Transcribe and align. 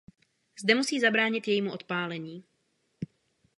Zde 0.59 0.75
musí 0.75 0.99
zabránit 0.99 1.47
jejímu 1.47 1.71
odpálení. 1.73 2.43